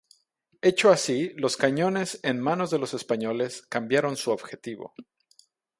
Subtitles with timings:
[0.63, 4.95] Hecho así, los cañones, en manos de los españoles, cambiaron su objetivo.